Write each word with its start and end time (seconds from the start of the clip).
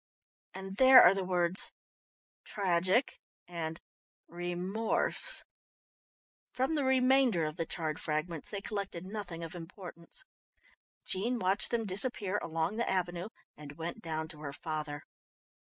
and 0.55 0.77
there 0.77 1.03
are 1.03 1.13
the 1.13 1.23
words 1.23 1.71
'tragic' 2.43 3.19
and 3.47 3.79
'remorse'." 4.27 5.43
From 6.51 6.73
the 6.73 6.83
remainder 6.83 7.45
of 7.45 7.55
the 7.55 7.67
charred 7.67 7.99
fragments 8.01 8.49
they 8.49 8.61
collected 8.61 9.05
nothing 9.05 9.43
of 9.43 9.53
importance. 9.53 10.25
Jean 11.05 11.37
watched 11.37 11.69
them 11.69 11.85
disappear 11.85 12.39
along 12.39 12.77
the 12.77 12.89
avenue, 12.89 13.29
and 13.55 13.73
went 13.73 14.01
down 14.01 14.27
to 14.29 14.39
her 14.39 14.53
father. 14.53 15.03